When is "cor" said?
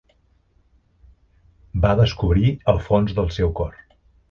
3.63-3.81